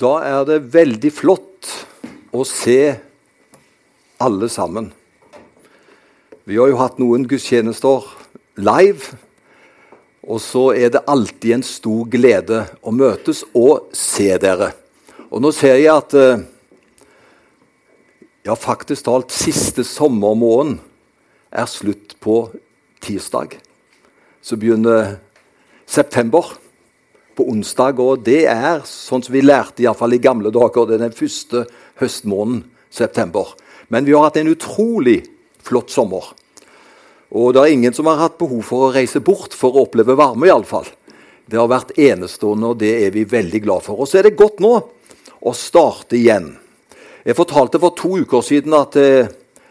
[0.00, 1.68] Da er det veldig flott
[2.32, 2.94] å se
[4.20, 4.86] alle sammen.
[6.48, 8.06] Vi har jo hatt noen gudstjenester
[8.64, 9.18] live.
[10.24, 14.70] Og så er det alltid en stor glede å møtes og se dere.
[15.28, 16.42] Og nå ser jeg at eh,
[18.48, 20.78] ja, faktisk talt siste sommermåneden
[21.50, 22.42] er slutt på
[23.04, 23.56] tirsdag.
[24.40, 25.16] Så begynner
[25.88, 26.52] september
[27.40, 30.98] på onsdag, og det er sånn som vi lærte i, fall i gamle dager, det
[30.98, 31.64] er den første
[32.00, 33.54] høstmåneden, september.
[33.88, 35.22] Men vi har hatt en utrolig
[35.64, 36.32] flott sommer.
[37.30, 40.16] Og det er ingen som har hatt behov for å reise bort for å oppleve
[40.18, 40.88] varme, iallfall.
[41.50, 44.02] Det har vært enestående, og det er vi veldig glad for.
[44.02, 44.74] Og så er det godt nå
[45.40, 46.52] å starte igjen.
[47.24, 49.30] Jeg fortalte for to uker siden at eh,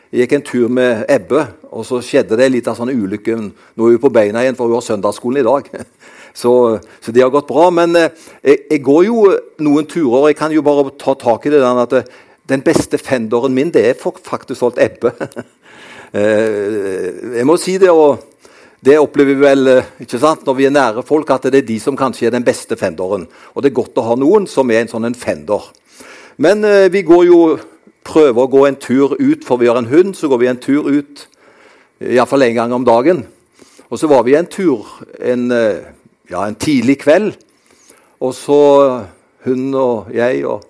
[0.10, 3.36] jeg gikk en tur med Ebbe, og så skjedde det litt av sånn ulykke.
[3.40, 5.70] Nå er hun på beina igjen, for hun har søndagsskolen i dag.
[6.34, 7.70] Så, så det har gått bra.
[7.74, 8.10] Men eh,
[8.44, 9.28] jeg, jeg, går jo
[9.66, 12.18] noen turer, jeg kan jo bare ta tak i det der at eh,
[12.50, 15.14] den beste fenderen min, det er faktisk holdt Ebbe.
[16.10, 18.18] Eh, jeg må si det, og
[18.82, 21.68] det opplever vi vel eh, ikke sant, når vi er nære folk, at det er
[21.68, 23.28] de som kanskje er den beste fenderen.
[23.54, 25.68] Og det er godt å ha noen som er en sånn en fender.
[26.42, 27.40] Men eh, vi går jo,
[28.10, 30.16] prøver å gå en tur ut, for vi har en hund.
[30.18, 31.28] Så går vi en tur ut
[32.02, 33.26] iallfall én gang om dagen.
[33.94, 35.46] Og så var vi en tur en,
[36.30, 37.36] ja, en tidlig kveld.
[38.20, 38.62] Og så
[39.46, 40.66] hun og jeg og,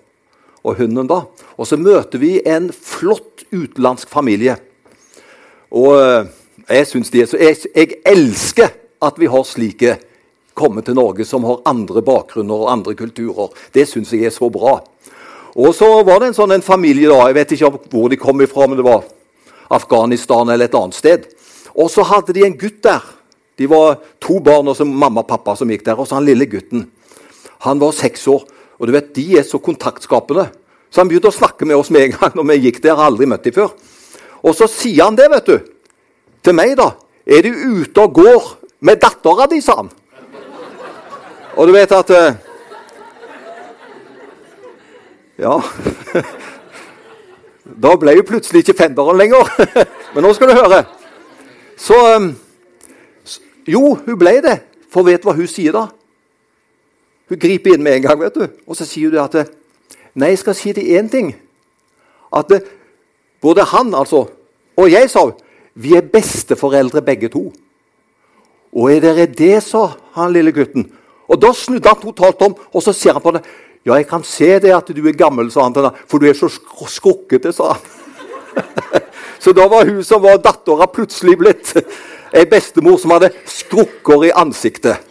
[0.64, 1.22] og hunden, da.
[1.56, 4.56] Og så møter vi en flott utenlandsk familie.
[5.70, 6.30] Og eh,
[6.70, 8.70] jeg synes de er så, jeg, jeg elsker
[9.02, 9.96] at vi har slike
[10.54, 13.52] kommet til Norge som har andre bakgrunner og andre kulturer.
[13.74, 14.80] Det syns jeg er så bra.
[15.56, 18.42] Og så var det en sånn en familie, da, jeg vet ikke hvor de kom
[18.44, 19.06] ifra, men det var
[19.70, 21.26] Afghanistan eller et annet sted.
[21.74, 23.02] Og så hadde de en gutt der.
[23.60, 25.98] De var to barn og så mamma og pappa som gikk der.
[26.00, 26.86] Og så han lille gutten.
[27.66, 28.46] Han var seks år.
[28.80, 30.46] Og du vet, de er så kontaktskapende.
[30.88, 32.96] Så han begynte å snakke med oss med en gang når vi gikk der.
[32.96, 33.74] Aldri møtt dem før.
[34.40, 35.58] Og så sier han det, vet du.
[36.40, 36.94] Til meg, da.
[37.28, 38.46] Er du ute og går
[38.88, 39.92] med dattera di, sa han.
[41.60, 42.30] Og du vet at uh,
[45.40, 45.56] Ja.
[47.80, 49.46] Da ble jo plutselig ikke fenderen lenger.
[50.14, 50.80] Men nå skal du høre.
[51.78, 52.32] Så um,
[53.70, 54.58] Jo, hun ble det.
[54.90, 55.86] For vet du hva hun sier da?
[57.30, 58.46] Hun griper inn med en gang, vet du.
[58.66, 59.56] Og så sier hun at
[60.18, 61.28] Nei, jeg skal si deg én ting.
[62.34, 62.50] At
[63.42, 64.24] både han altså,
[64.74, 65.28] og jeg sa
[65.80, 67.44] vi er besteforeldre begge to.
[68.74, 70.88] Og er dere det, sa han lille gutten.
[71.30, 73.44] Og Da snudde han totalt om, og så ser han på det.
[73.86, 76.26] Ja, jeg kan se det at du er gammel, sa han til henne, for du
[76.26, 77.80] er så skrukkete, sa han.
[79.42, 81.72] så da var hun som var dattera, plutselig blitt
[82.32, 85.06] ei bestemor som hadde skrukker i ansiktet.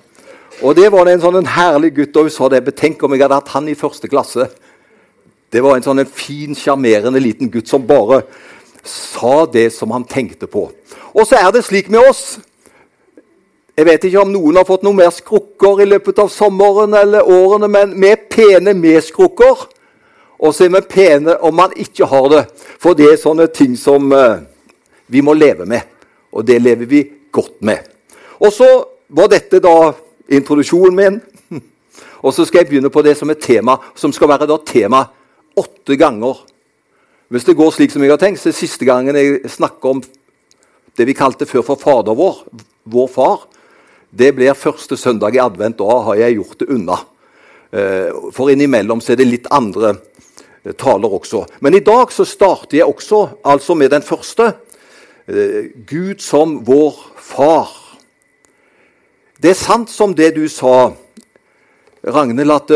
[0.60, 2.66] Og det var en sånn en herlig gutt, og hun sa det.
[2.66, 4.50] Betenk om jeg hadde hatt han i første klasse.
[5.50, 8.22] Det var en sånn en fin, sjarmerende liten gutt som bare
[8.86, 10.68] sa det som han tenkte på.
[11.14, 12.40] Og så er det slik med oss.
[13.80, 17.24] Jeg vet ikke om noen har fått noe mer skrukker i løpet av sommeren eller
[17.24, 19.70] årene, men vi er pene med skrukker.
[20.40, 22.44] Og så er vi pene om man ikke har det.
[22.80, 24.44] For det er sånne ting som uh,
[25.08, 25.88] vi må leve med.
[26.34, 27.86] Og det lever vi godt med.
[28.40, 28.68] Og så
[29.10, 29.92] var dette da
[30.30, 31.20] introduksjonen min.
[32.26, 35.06] Og så skal jeg begynne på det som er tema, som skal være da tema
[35.60, 36.44] åtte ganger.
[37.30, 40.04] Hvis det går slik som jeg har tenkt, så er siste gangen jeg snakker om
[40.98, 42.42] det vi kalte før for Fader vår,
[42.90, 43.46] vår far,
[44.10, 45.78] det blir første søndag i advent.
[45.78, 46.98] Da har jeg gjort det unna.
[47.72, 51.44] Eh, for innimellom så er det litt andre eh, taler også.
[51.62, 54.56] Men i dag så starter jeg også altså med den første.
[55.30, 57.70] Eh, Gud som vår far.
[59.38, 60.96] Det er sant som det du sa,
[62.04, 62.72] Ragnhild, at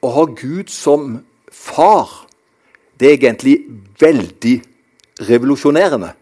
[0.00, 1.18] å ha Gud som
[1.52, 2.30] far
[3.00, 3.54] det er egentlig
[4.00, 4.56] veldig
[5.28, 6.12] revolusjonerende.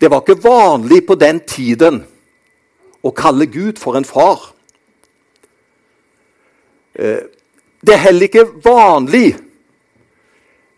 [0.00, 2.04] Det var ikke vanlig på den tiden
[3.02, 4.52] å kalle Gud for en far.
[6.94, 7.26] Eh,
[7.82, 9.34] det er heller ikke vanlig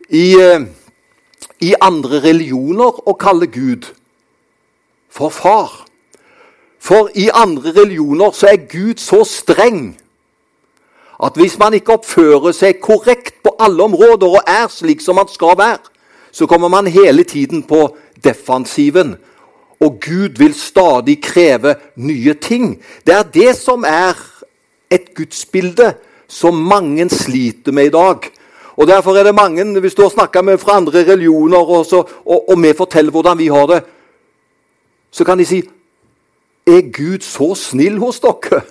[0.08, 0.64] i, eh,
[1.60, 3.88] i andre religioner å kalle Gud
[5.10, 5.84] for far.
[6.78, 9.96] For i andre religioner så er Gud så streng
[11.18, 15.30] at hvis man ikke oppfører seg korrekt på alle områder og er slik som man
[15.30, 15.82] skal være,
[16.30, 19.16] så kommer man hele tiden på defensiven.
[19.80, 22.76] Og Gud vil stadig kreve nye ting.
[23.06, 24.14] Det er det som er
[24.90, 25.94] et gudsbilde
[26.28, 28.30] som mange sliter med i dag.
[28.78, 31.86] Og Derfor er det mange, hvis du har snakka med fra andre religioner, og,
[32.24, 33.82] og, og vi forteller hvordan vi har det,
[35.10, 35.62] så kan de si
[36.68, 38.62] Er Gud så snill hos dere?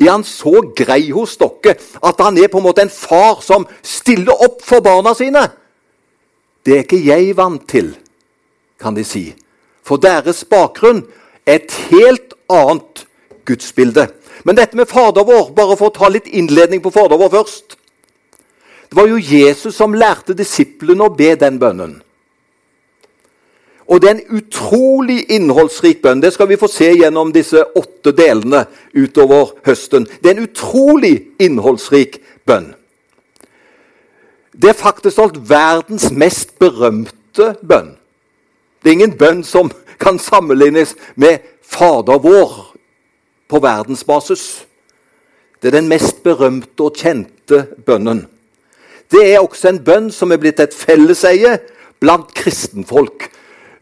[0.00, 3.66] er han så grei hos dere at han er på en måte en far som
[3.82, 5.44] stiller opp for barna sine?
[6.66, 7.92] Det er ikke jeg vant til,
[8.80, 9.32] kan de si.
[9.82, 11.04] For deres bakgrunn
[11.46, 13.06] er et helt annet
[13.46, 14.08] gudsbilde.
[14.44, 17.76] Men dette med Fader vår, bare for å ta litt innledning på Fader vår først.
[18.92, 21.94] Det var jo Jesus som lærte disiplene å be den bønnen.
[23.88, 26.20] Og det er en utrolig innholdsrik bønn.
[26.20, 30.04] Det skal vi få se gjennom disse åtte delene utover høsten.
[30.20, 32.74] Det er en utrolig innholdsrik bønn.
[34.52, 37.94] Det er faktisk alt verdens mest berømte bønn.
[38.84, 42.76] Det er ingen bønn som kan sammenlignes med Fader vår
[43.48, 44.44] på verdensbasis.
[45.62, 48.26] Det er den mest berømte og kjente bønnen.
[49.10, 51.58] Det er også en bønn som er blitt et felleseie
[52.02, 53.28] blant kristenfolk.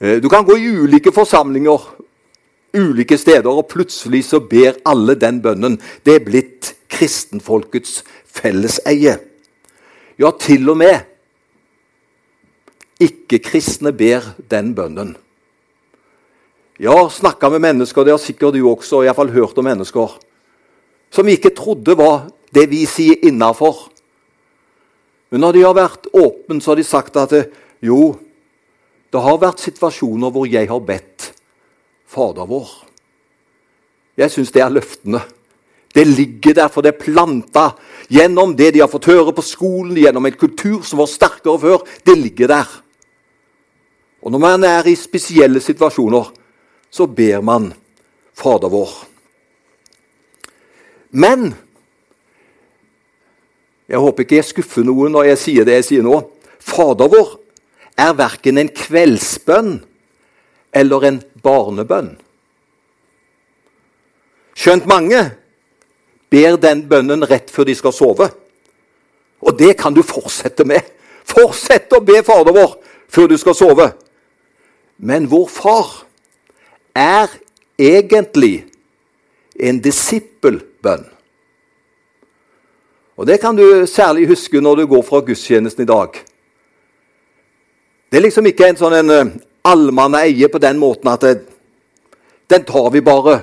[0.00, 2.00] Eh, du kan gå i ulike forsamlinger
[2.74, 5.78] ulike steder, og plutselig så ber alle den bønnen.
[6.06, 9.16] Det er blitt kristenfolkets felleseie.
[10.20, 11.06] Ja, til og med
[13.00, 15.14] ikke-kristne ber den bønnen.
[16.80, 20.12] Ja, snakka med mennesker, det har sikkert du også, iallfall hørt om mennesker,
[21.10, 23.88] som ikke trodde var det vi sier innafor.
[25.30, 27.34] Men når de har vært åpne, så har de sagt at
[27.82, 28.14] jo,
[29.10, 31.30] det har vært situasjoner hvor jeg har bedt
[32.10, 32.70] Fader vår.
[34.18, 35.20] Jeg syns det er løftende.
[35.94, 37.70] Det ligger der, for det er planta
[38.10, 41.84] gjennom det de har fått høre på skolen, gjennom en kultur som var sterkere før.
[42.06, 42.70] Det ligger der.
[44.22, 46.30] Og når man er i spesielle situasjoner,
[46.90, 47.70] så ber man
[48.34, 48.90] Fader vår.
[51.10, 51.52] Men
[53.90, 56.20] jeg håper ikke jeg skuffer noen når jeg sier det jeg sier nå.
[56.62, 57.32] Fader vår
[57.98, 59.72] er verken en kveldsbønn
[60.78, 62.12] eller en barnebønn.
[64.54, 65.24] Skjønt mange
[66.30, 68.30] ber den bønnen rett før de skal sove.
[69.40, 70.84] Og det kan du fortsette med.
[71.26, 72.76] Fortsett å be Fader vår
[73.10, 73.90] før du skal sove.
[75.02, 75.88] Men vår far
[76.94, 77.32] er
[77.80, 78.68] egentlig
[79.58, 81.08] en disippelbønn.
[83.20, 86.14] Og Det kan du særlig huske når du går fra gudstjenesten i dag.
[88.08, 89.32] Det er liksom ikke en sånn en eh,
[89.68, 91.34] allmanneie på den måten at det,
[92.48, 93.42] den tar vi bare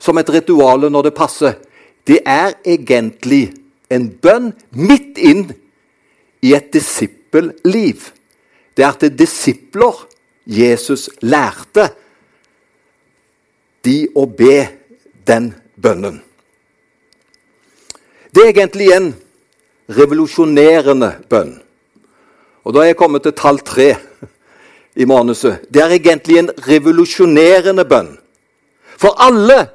[0.00, 1.60] som et ritual når det passer.
[2.08, 3.52] Det er egentlig
[3.92, 4.48] en bønn
[4.80, 5.44] midt inn
[6.40, 8.08] i et disippelliv.
[8.72, 10.06] Det er at det disipler
[10.48, 11.90] Jesus lærte
[13.84, 14.62] de å be
[15.28, 16.22] den bønnen.
[18.34, 19.12] Det er egentlig en
[19.92, 21.58] revolusjonerende bønn.
[22.64, 23.96] Og Da er jeg kommet til tall tre
[24.96, 25.66] i manuset.
[25.68, 28.18] Det er egentlig en revolusjonerende bønn.
[28.96, 29.68] For alle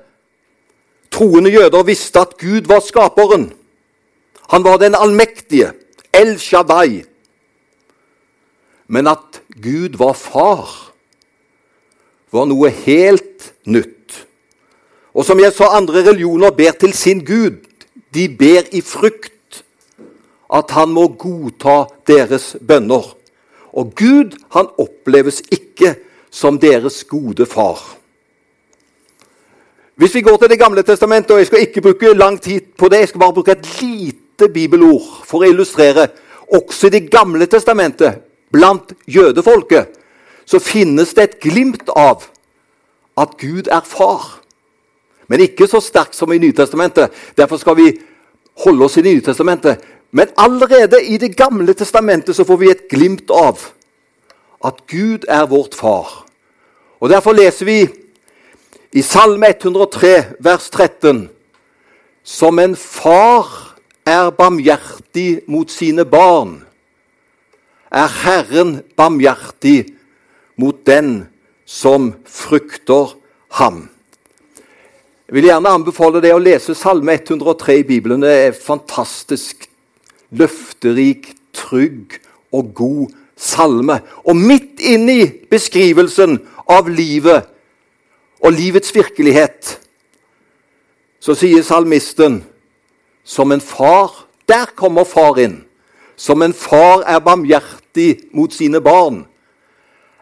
[1.12, 3.52] troende jøder visste at Gud var skaperen.
[4.50, 5.74] Han var den allmektige,
[6.14, 7.04] El Shaddai.
[8.88, 10.94] Men at Gud var far,
[12.32, 14.26] var noe helt nytt.
[15.14, 17.67] Og som jeg sa, andre religioner ber til sin Gud.
[18.14, 19.64] De ber i frykt
[20.54, 23.14] at han må godta deres bønner.
[23.78, 25.96] Og Gud han oppleves ikke
[26.32, 27.82] som deres gode far.
[29.98, 32.90] Hvis vi går til Det gamle testamentet, og jeg skal ikke bruke lang tid på
[32.90, 36.08] det, jeg skal bare bruke et lite bibelord for å illustrere
[36.54, 39.88] også i Det gamle testamentet blant jødefolket
[40.46, 42.30] så finnes det et glimt av
[43.18, 44.37] at Gud er far.
[45.28, 47.12] Men ikke så sterkt som i Nytestamentet.
[47.38, 47.92] Derfor skal vi
[48.64, 49.84] holde oss i Nytestamentet.
[50.12, 53.60] Men allerede i Det gamle testamentet så får vi et glimt av
[54.66, 56.26] at Gud er vårt far.
[57.00, 57.88] Og Derfor leser vi
[58.94, 61.30] i Salme 103, vers 13.:
[62.24, 66.64] Som en far er barmhjertig mot sine barn,
[67.92, 69.86] er Herren barmhjertig
[70.56, 71.28] mot den
[71.66, 73.16] som frykter
[73.52, 73.90] ham.
[75.28, 78.22] Jeg vil gjerne anbefale deg å lese Salme 103 i Bibelen.
[78.24, 79.66] Det er fantastisk
[80.32, 82.14] løfterik, trygg
[82.56, 83.98] og god salme.
[84.24, 86.38] Og midt inni beskrivelsen
[86.72, 87.50] av livet
[88.40, 89.74] og livets virkelighet
[91.20, 92.38] så sier salmisten
[93.28, 95.66] som en far Der kommer far inn.
[96.16, 99.26] Som en far er barmhjertig mot sine barn,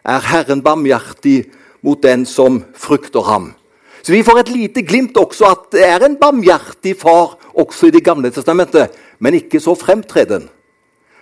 [0.02, 1.44] er Herren barmhjertig
[1.86, 3.52] mot den som frykter ham.
[4.06, 7.90] Så Vi får et lite glimt også at det er en barmhjertig far også i
[7.90, 10.48] Det gamle testamentet, men ikke så fremtreden.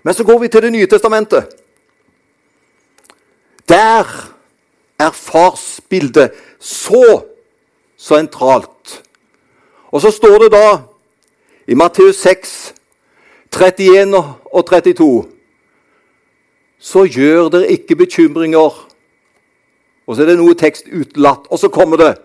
[0.02, 1.48] Men så går vi til Det nye testamentet.
[3.68, 4.04] Der
[4.98, 6.28] er fars bilde
[6.60, 7.22] så
[7.96, 9.02] sentralt.
[9.86, 10.78] Og så står det da
[11.66, 12.74] i Matteus 6,
[13.56, 14.16] 31
[14.52, 15.24] og 32
[16.78, 18.88] Så gjør dere ikke bekymringer.
[20.06, 21.48] Og så er det noe tekst utelatt.
[21.48, 22.18] Og så kommer det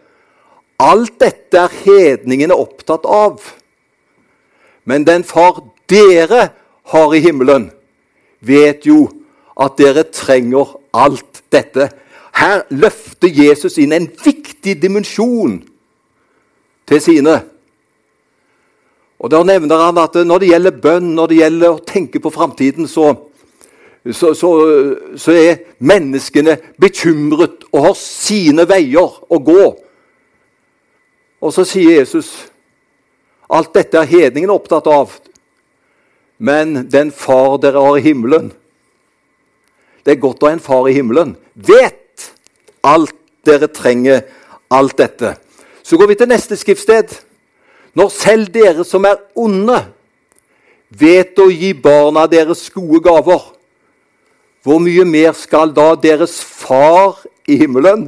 [0.79, 3.41] Alt dette er hedningene opptatt av.
[4.87, 6.49] Men den far dere
[6.89, 7.69] har i himmelen,
[8.39, 9.03] vet jo
[9.59, 11.89] at dere trenger alt dette.
[12.39, 15.59] Her løfter Jesus inn en viktig dimensjon
[16.87, 17.35] til sine.
[19.19, 22.31] Og Da nevner han at når det gjelder bønn, når det gjelder å tenke på
[22.31, 23.11] framtiden, så,
[24.07, 24.51] så, så,
[25.19, 29.65] så, er menneskene bekymret og har sine veier å gå.
[31.39, 32.31] Og så sier Jesus
[33.49, 35.15] alt dette er hedningen opptatt av,
[36.37, 38.51] men den far dere har i himmelen
[40.05, 41.33] Det er godt å ha en far i himmelen.
[41.53, 42.29] Vet
[42.87, 43.13] alt
[43.45, 44.21] dere trenger,
[44.71, 45.33] alt dette.
[45.83, 47.11] Så går vi til neste skriftsted.
[47.93, 49.81] Når selv dere som er onde,
[50.89, 53.43] vet å gi barna deres gode gaver,
[54.63, 58.07] hvor mye mer skal da deres far i himmelen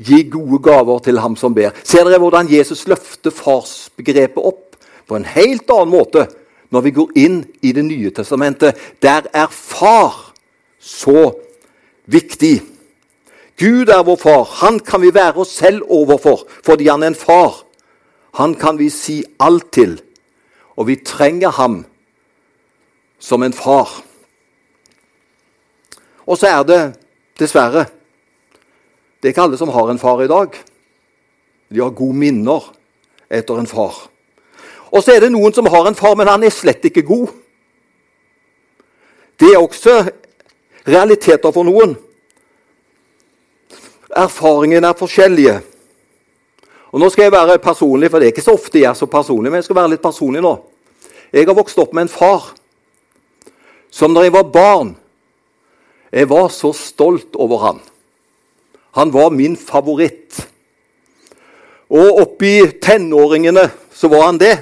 [0.00, 1.74] gi gode gaver til ham som ber?
[1.84, 4.76] Ser dere hvordan Jesus løfter farsbegrepet opp
[5.08, 6.26] på en helt annen måte
[6.70, 8.76] når vi går inn i Det nye testamentet?
[9.02, 10.32] Der er far
[10.80, 11.32] så
[12.06, 12.60] viktig.
[13.60, 14.44] Gud er vår far.
[14.64, 17.64] Han kan vi være oss selv overfor fordi han er en far.
[18.38, 19.96] Han kan vi si alt til,
[20.78, 21.84] og vi trenger ham
[23.18, 23.90] som en far.
[26.26, 26.80] Og så er det
[27.40, 27.88] dessverre
[29.20, 30.54] Det er ikke alle som har en far i dag.
[31.68, 32.64] De har gode minner
[33.30, 34.08] etter en far.
[34.90, 37.28] Og så er det noen som har en far, men han er slett ikke god.
[39.40, 40.00] Det er også
[40.88, 41.94] realiteter for noen.
[44.16, 45.60] Erfaringene er forskjellige.
[46.90, 49.06] Og Nå skal jeg være personlig, for det er ikke så ofte jeg er så
[49.06, 49.52] personlig.
[49.52, 50.56] Men jeg skal være litt personlig nå.
[51.30, 52.50] Jeg har vokst opp med en far
[53.90, 54.96] som da jeg var barn
[56.10, 57.76] Jeg var så stolt over han.
[58.96, 60.46] Han var min favoritt.
[61.90, 64.56] Og oppi tenåringene så var han det.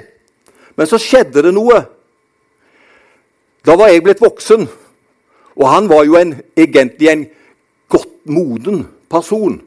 [0.77, 1.81] Men så skjedde det noe.
[3.67, 4.69] Da var jeg blitt voksen,
[5.59, 7.25] og han var jo en, egentlig en
[7.91, 9.59] godt moden person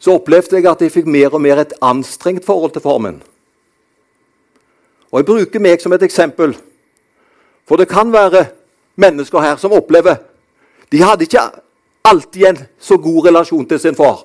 [0.00, 3.12] så opplevde jeg at jeg fikk mer og mer et anstrengt forhold til far.
[5.10, 6.56] Og Jeg bruker meg som et eksempel,
[7.68, 8.46] for det kan være
[8.96, 10.16] mennesker her som opplever
[10.92, 11.42] De hadde ikke
[12.04, 14.24] alltid en så god relasjon til sin far.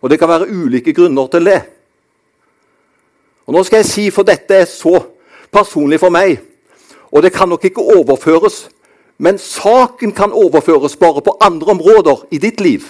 [0.00, 1.62] Og det kan være ulike grunner til det.
[3.46, 5.00] Og Nå skal jeg si, for dette er så
[5.52, 6.40] personlig for meg,
[7.12, 8.68] og det kan nok ikke overføres,
[9.18, 12.82] men saken kan overføres bare på andre områder i ditt liv.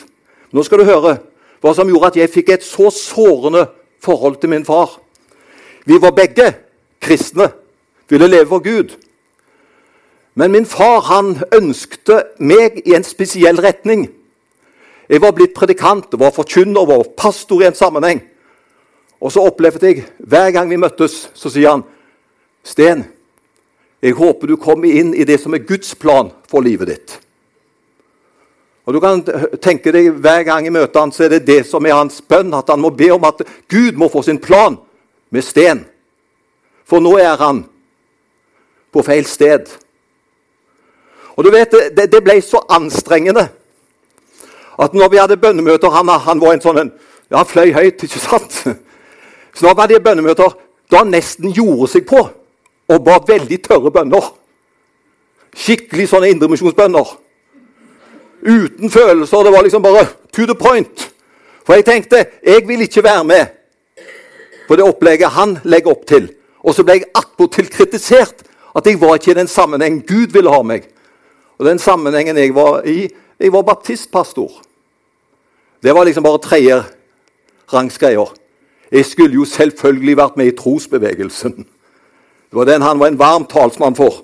[0.52, 1.18] Nå skal du høre
[1.60, 3.66] hva som gjorde at jeg fikk et så sårende
[4.02, 4.98] forhold til min far.
[5.86, 6.54] Vi var begge
[7.00, 7.50] kristne,
[8.08, 8.96] ville leve for Gud.
[10.34, 14.08] Men min far han ønskte meg i en spesiell retning.
[15.08, 18.22] Jeg var blitt predikant, var forkynner, var pastor i en sammenheng.
[19.20, 21.84] Og så opplevde jeg, hver gang vi møttes, så sier han,
[22.64, 23.04] 'Sten,
[24.02, 27.20] jeg håper du kommer inn i det som er Guds plan for livet ditt.'
[28.86, 29.22] Og du kan
[29.62, 32.54] tenke deg Hver gang jeg møter han, så er det det som er hans bønn.
[32.54, 34.78] At han må be om at Gud må få sin plan
[35.30, 35.84] med sten.
[36.86, 37.64] For nå er han
[38.94, 39.66] på feil sted.
[41.36, 43.48] Og du vet, Det, det ble så anstrengende
[44.78, 46.92] at når vi hadde bønnemøter Han, han var en sånn en,
[47.30, 48.58] ja, han fløy høyt, ikke sant?
[49.56, 50.56] Så da var hadde bønnemøter
[50.90, 52.20] da han nesten gjorde seg på
[52.86, 54.26] og ba veldig tørre bønner.
[55.56, 57.14] Skikkelig sånne indremisjonsbønner
[58.46, 59.42] uten følelser.
[59.42, 61.08] Det var liksom bare to the point.
[61.66, 63.46] For jeg tenkte jeg vil ikke være med
[64.68, 66.28] på det opplegget han legger opp til.
[66.62, 68.44] Og så ble jeg attpåtil kritisert
[68.76, 70.86] at jeg var ikke i den sammenhengen Gud ville ha meg.
[71.58, 74.62] Og den sammenhengen jeg var i Jeg var baptistpastor.
[75.82, 76.82] Det var liksom bare tredje
[77.72, 78.32] rangsgreier.
[78.92, 81.56] Jeg skulle jo selvfølgelig vært med i trosbevegelsen.
[82.50, 84.22] Det var den han var en varm talsmann for.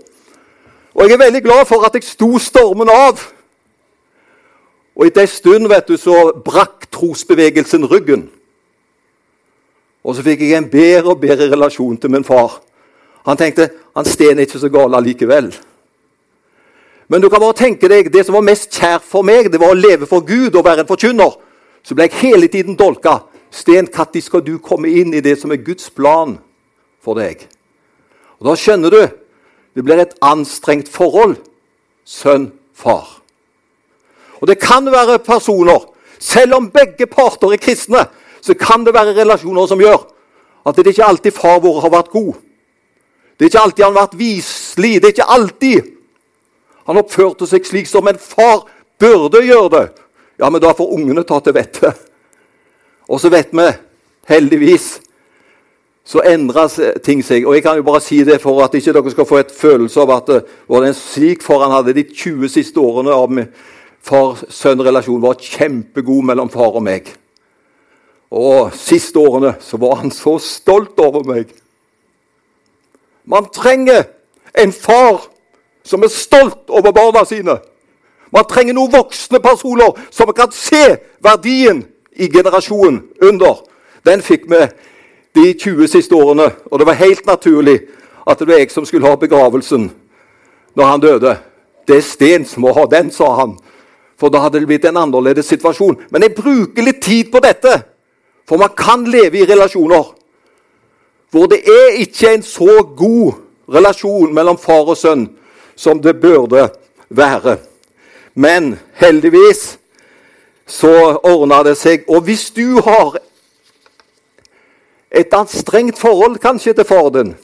[0.94, 3.20] Og jeg er veldig glad for at jeg sto stormen av
[4.92, 8.26] og etter det stund vet du, så brakk trosbevegelsen ryggen.
[10.04, 12.58] Og så fikk jeg en bedre og bedre relasjon til min far.
[13.26, 15.52] Han tenkte han Sten er ikke så gal allikevel.
[17.12, 19.74] Men du kan bare tenke deg, det som var mest kjært for meg, det var
[19.74, 21.34] å leve for Gud og være en forkynner.
[21.84, 23.18] Så ble jeg hele tiden dolka.
[23.52, 26.38] Sten, når skal du komme inn i det som er Guds plan
[27.04, 27.44] for deg?
[28.40, 29.02] Og Da skjønner du
[29.76, 31.36] det blir et anstrengt forhold
[32.08, 33.20] sønn-far.
[34.40, 35.88] Og det kan være personer
[36.22, 38.06] Selv om begge parter er kristne,
[38.40, 40.04] så kan det være relasjoner som gjør
[40.64, 42.34] At det ikke alltid far vår har vært god.
[43.36, 44.94] Det er ikke alltid han har vært viselig.
[45.02, 45.92] Det er ikke alltid
[46.86, 48.64] han oppførte seg slik som en far
[49.00, 49.86] burde gjøre det.
[50.40, 51.98] Ja, men da får ungene ta til vettet.
[53.10, 53.66] Og så vet vi,
[54.30, 55.00] heldigvis,
[56.04, 57.46] så endrer ting seg.
[57.46, 60.02] Og jeg kan jo bare si det for at ikke dere skal få et følelse
[60.02, 63.36] av at det var en slik far han hadde de 20 siste årene av
[64.02, 67.12] far-sønn-relasjonen, var kjempegod mellom far og meg.
[68.32, 71.52] Og siste årene så var han så stolt over meg.
[73.28, 74.08] Man trenger
[74.58, 75.28] en far
[75.84, 77.58] som er stolt over barna sine.
[78.32, 81.82] Man trenger noen voksne personer som kan se verdien
[82.16, 83.60] i generasjonen under.
[84.04, 84.62] Den fikk vi
[85.36, 87.80] de 20 siste årene, og det var helt naturlig
[88.26, 89.90] at det var jeg som skulle ha begravelsen
[90.74, 91.36] når han døde.
[91.88, 93.56] Det er Sten som må ha den, sa han.
[94.16, 95.98] For da hadde det blitt en annerledes situasjon.
[96.10, 97.72] Men jeg bruker litt tid på dette,
[98.48, 100.12] for man kan leve i relasjoner
[101.32, 103.38] hvor det er ikke en så god
[103.72, 105.22] relasjon mellom far og sønn
[105.74, 106.68] som det burde
[107.08, 107.56] være.
[108.34, 109.78] Men heldigvis
[110.66, 112.06] så ordna det seg.
[112.08, 113.18] Og hvis du har
[115.12, 117.34] et anstrengt forhold kanskje til far din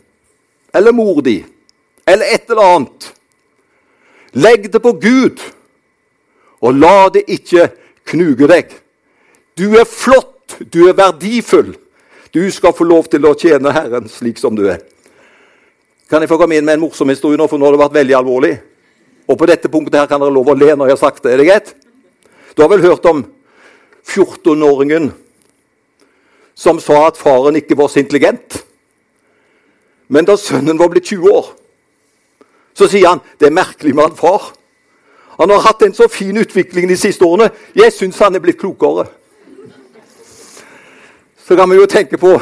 [0.74, 1.42] eller mor di
[2.08, 3.12] eller et eller annet,
[4.32, 5.42] legg det på Gud,
[6.60, 7.68] og la det ikke
[8.08, 8.72] knuge deg.
[9.58, 11.74] Du er flott, du er verdifull.
[12.34, 14.80] Du skal få lov til å tjene Herren slik som du er.
[16.08, 17.96] Kan jeg få komme inn med en morsom historie nå, for nå har det vært
[17.98, 18.54] veldig alvorlig?
[19.28, 21.34] Og på dette punktet her kan dere lov å le når jeg har sagt det.
[21.34, 21.74] Er det greit?
[22.56, 23.26] Du har vel hørt om
[24.08, 25.10] 14-åringen
[26.58, 28.62] som sa at faren ikke var så intelligent?
[30.08, 31.50] Men da sønnen var blitt 20 år,
[32.72, 34.54] så sier han det er merkelig med han far.
[35.36, 37.50] Han har hatt en så fin utvikling de siste årene.
[37.76, 39.04] Jeg syns han er blitt klokere.
[41.44, 42.32] Så kan vi jo tenke på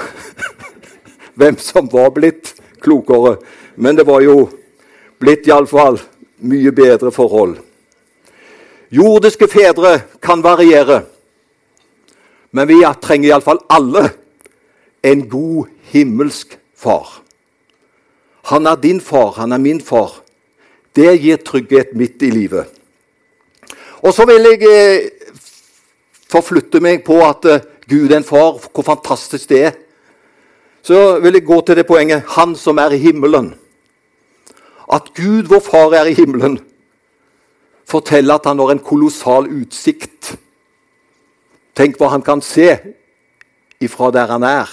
[1.39, 3.37] hvem som var blitt klokere.
[3.77, 4.49] Men det var jo
[5.21, 5.99] blitt iallfall
[6.45, 7.57] mye bedre forhold.
[8.93, 11.03] Jordiske fedre kan variere,
[12.51, 14.09] men vi trenger iallfall alle
[15.03, 17.09] en god himmelsk far.
[18.53, 20.23] Han er din far, han er min far.
[20.97, 22.71] Det gir trygghet midt i livet.
[24.07, 25.33] Og så vil jeg eh,
[26.31, 29.75] forflytte meg på at eh, Gud er en far, hvor fantastisk det er.
[30.87, 33.55] Så vil jeg gå til det poenget Han som er i himmelen.
[34.93, 36.61] At Gud, vår far, er i himmelen,
[37.87, 40.37] forteller at han har en kolossal utsikt.
[41.77, 42.71] Tenk hva han kan se
[43.83, 44.71] ifra der han er.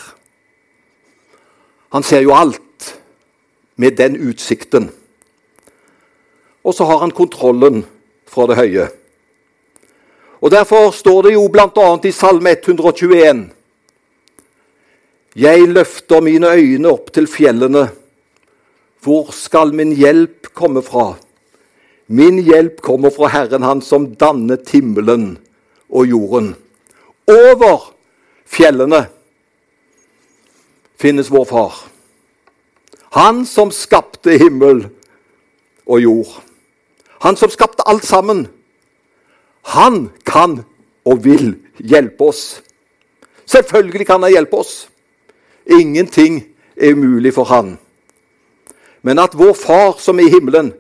[1.94, 2.94] Han ser jo alt
[3.76, 4.90] med den utsikten.
[6.64, 7.84] Og så har han kontrollen
[8.30, 8.88] fra det høye.
[10.44, 11.90] Og Derfor står det jo bl.a.
[12.04, 13.50] i Salme 121.:
[15.36, 17.90] Jeg løfter mine øyne opp til fjellene.
[19.04, 21.14] Hvor skal min hjelp komme fra?
[22.08, 25.38] Min hjelp kommer fra Herren, Han som dannet himmelen
[25.90, 26.56] og jorden.
[27.28, 27.94] Over
[28.46, 29.06] fjellene
[31.00, 31.74] finnes vår far.
[33.14, 34.88] Han som skapte himmel
[35.86, 36.32] og jord.
[37.22, 38.48] Han som skapte alt sammen.
[39.76, 40.64] Han kan
[41.06, 42.62] og vil hjelpe oss.
[43.46, 44.88] Selvfølgelig kan han hjelpe oss.
[45.66, 46.44] Ingenting
[46.76, 47.78] er umulig for han.
[49.04, 50.72] Men at vår Far som er i himmelen,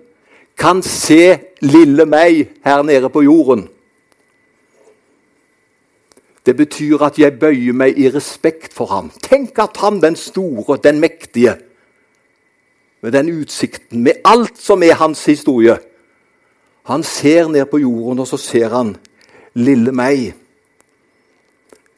[0.57, 3.63] kan se lille meg her nede på jorden
[6.45, 9.09] Det betyr at jeg bøyer meg i respekt for ham.
[9.23, 11.55] Tenk at han, den store, den mektige,
[13.01, 15.77] med den utsikten, med alt som er hans historie
[16.83, 18.97] Han ser ned på jorden, og så ser han
[19.53, 20.33] lille meg.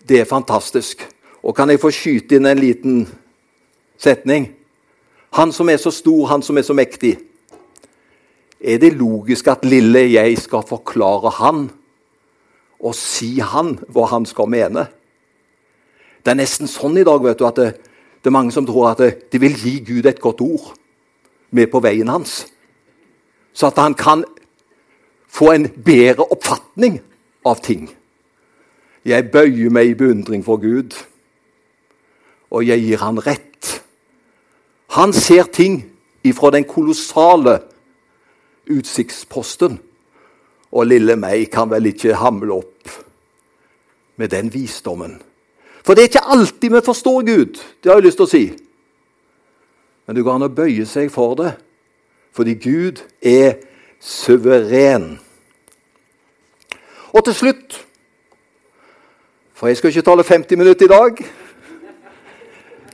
[0.10, 1.02] Det er fantastisk.
[1.42, 3.08] Og kan jeg få skyte inn en liten
[3.98, 4.52] setning?
[5.36, 7.18] Han som er så stor, han som er så mektig.
[8.60, 11.66] Er det logisk at lille jeg skal forklare han
[12.80, 14.86] og si han hva han skal mene?
[16.24, 17.68] Det er nesten sånn i dag vet du, at det,
[18.24, 20.72] det er mange som tror at det, de vil gi Gud et godt ord
[21.52, 22.46] med på veien hans.
[23.54, 24.24] Så at han kan
[25.28, 27.02] få en bedre oppfatning
[27.46, 27.90] av ting.
[29.06, 30.96] Jeg bøyer meg i beundring for Gud,
[32.50, 33.55] og jeg gir han rett.
[34.96, 35.82] Han ser ting
[36.24, 37.60] ifra den kolossale
[38.72, 39.80] utsiktsposten.
[40.72, 42.92] Og lille meg kan vel ikke hamle opp
[44.16, 45.18] med den visdommen.
[45.84, 48.46] For det er ikke alltid vi forstår Gud, det har jeg lyst til å si.
[50.06, 51.52] Men det går an å bøye seg for det,
[52.34, 53.60] fordi Gud er
[54.00, 55.18] suveren.
[57.14, 57.82] Og til slutt
[59.56, 61.20] For jeg skal ikke tale 50 minutter i dag.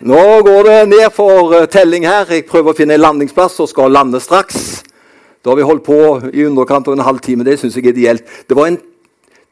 [0.02, 2.26] Nå går det ned for eh, telling her.
[2.26, 4.82] Jeg prøver å finne en landingsplass og skal lande straks.
[5.46, 5.98] Da har vi holdt på
[6.34, 7.46] i underkant av en halv time.
[7.46, 8.32] Det syns jeg er ideelt.
[8.50, 8.80] Det var en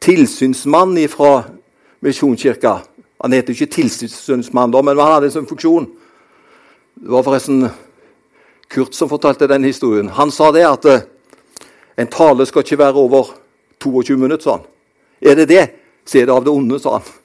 [0.01, 1.43] tilsynsmann fra
[2.01, 2.79] Misjonskirka.
[3.21, 5.85] Han heter ikke tilsynsmann, da, men han hadde en sånn funksjon.
[6.97, 7.67] Det var forresten
[8.69, 10.09] Kurt som fortalte den historien.
[10.17, 11.05] Han sa det at eh,
[12.01, 13.35] en tale skal ikke være over
[13.81, 14.67] 22 minutter, sa han.
[15.21, 15.63] Er det det,
[16.09, 17.18] så er det av det onde, sa han.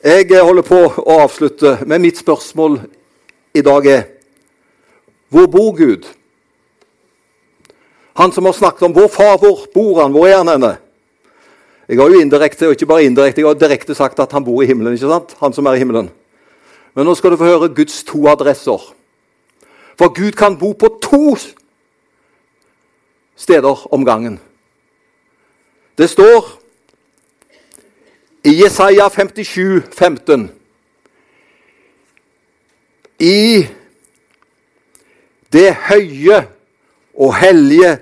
[0.00, 2.78] Jeg holder på å avslutte, men mitt spørsmål
[3.52, 4.02] i dag er
[5.28, 6.06] Hvor bor Gud?
[8.16, 10.12] Han som har snakket om 'Hvor far, hvor bor han?
[10.12, 10.78] Hvor er han henne?'
[11.88, 14.62] Jeg har jo indirekte, og ikke bare indirekte, jeg har direkte sagt at han bor
[14.62, 14.92] i himmelen.
[14.92, 15.36] ikke sant?
[15.40, 16.10] Han som er i himmelen.
[16.94, 18.94] Men nå skal du få høre Guds to adresser.
[19.98, 21.36] For Gud kan bo på to
[23.36, 24.40] steder om gangen.
[25.98, 26.59] Det står
[28.44, 30.50] i Jesaja 57, 15
[33.20, 33.66] I
[35.52, 36.38] det høye
[37.14, 37.98] og hellige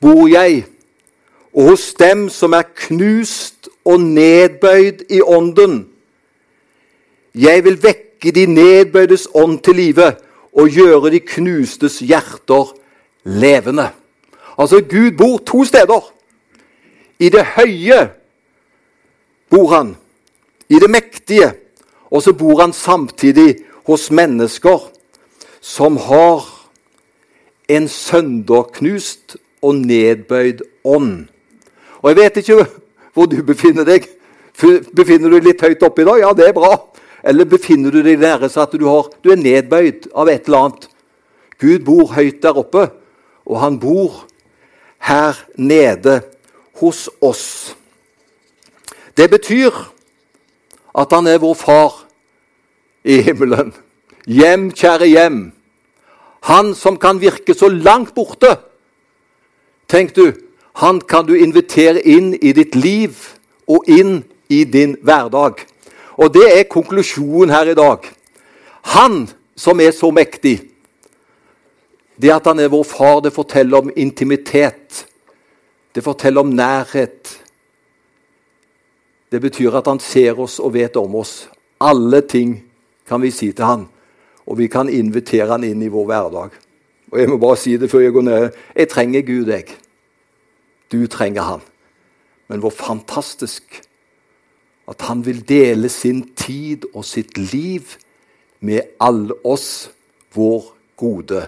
[0.00, 0.64] bor jeg,
[1.54, 5.86] og hos dem som er knust og nedbøyd i ånden.
[7.34, 10.12] Jeg vil vekke de nedbøydes ånd til live
[10.52, 12.74] og gjøre de knustes hjerter
[13.24, 13.88] levende.
[14.58, 16.12] Altså, Gud bor to steder.
[17.18, 18.10] I det høye
[19.50, 19.96] bor han
[20.70, 21.52] i det mektige,
[22.10, 24.90] og så bor han samtidig hos mennesker
[25.60, 26.46] som har
[27.70, 31.26] en sønderknust og nedbøyd ånd.
[32.02, 32.66] Og Jeg vet ikke
[33.14, 34.06] hvor du befinner deg.
[34.96, 36.22] Befinner du deg litt høyt oppe i dag?
[36.22, 36.72] Ja, det er bra.
[37.24, 40.66] Eller befinner du deg nære så at du, har, du er nedbøyd av et eller
[40.66, 40.88] annet?
[41.60, 42.86] Gud bor høyt der oppe,
[43.44, 44.22] og han bor
[45.04, 46.20] her nede
[46.80, 47.76] hos oss.
[49.20, 49.74] Det betyr
[50.96, 51.96] at han er vår far
[53.04, 53.74] i himmelen.
[54.24, 55.40] Hjem, kjære hjem.
[56.48, 58.54] Han som kan virke så langt borte.
[59.92, 60.32] Tenk du,
[60.80, 63.18] han kan du invitere inn i ditt liv
[63.68, 65.66] og inn i din hverdag.
[66.16, 68.08] Og det er konklusjonen her i dag.
[68.96, 70.62] Han som er så mektig,
[72.16, 75.04] det at han er vår far, det forteller om intimitet.
[75.92, 77.39] Det forteller om nærhet.
[79.30, 81.48] Det betyr at han ser oss og vet om oss.
[81.80, 82.56] Alle ting
[83.06, 83.86] kan vi si til han,
[84.46, 86.56] og vi kan invitere han inn i vår hverdag.
[87.10, 88.50] Og Jeg må bare si det før jeg går ned.
[88.76, 89.76] Jeg trenger Gud, jeg.
[90.90, 91.62] Du trenger han.
[92.48, 93.82] Men hvor fantastisk
[94.90, 97.94] at han vil dele sin tid og sitt liv
[98.60, 99.90] med alle oss,
[100.34, 100.66] vår
[100.98, 101.46] gode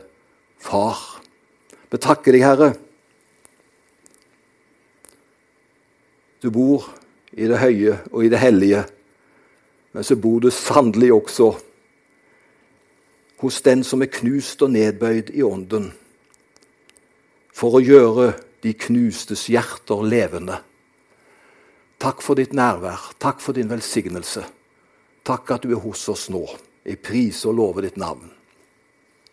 [0.58, 0.98] far.
[1.90, 2.70] Vi takker deg, Herre.
[6.42, 6.88] Du bor
[7.32, 8.84] i det høye og i det hellige.
[9.92, 11.52] Men så bor du sannelig også
[13.42, 15.88] hos den som er knust og nedbøyd i ånden,
[17.52, 18.28] for å gjøre
[18.62, 20.60] de knustes hjerter levende.
[22.02, 23.12] Takk for ditt nærvær.
[23.18, 24.44] Takk for din velsignelse.
[25.26, 26.42] Takk at du er hos oss nå.
[26.86, 28.30] Jeg priser og lover ditt navn.